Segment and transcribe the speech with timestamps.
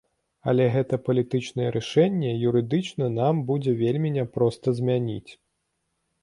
[0.51, 5.31] Але гэта палітычнае рашэнне юрыдычна нам будзе вельмі няпроста змяніць.